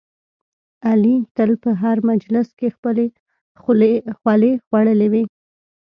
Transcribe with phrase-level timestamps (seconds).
[0.89, 3.05] علي تل په هر مجلس کې خپلې
[4.21, 5.23] خولې خوړلی وي.